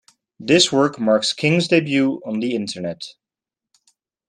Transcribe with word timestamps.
This 0.39 0.71
work 0.71 0.99
marks 0.99 1.31
King's 1.31 1.67
debut 1.67 2.23
on 2.25 2.39
the 2.39 2.55
Internet. 2.55 3.03